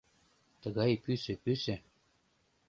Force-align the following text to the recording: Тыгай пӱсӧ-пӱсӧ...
Тыгай 0.61 0.91
пӱсӧ-пӱсӧ... 1.03 1.75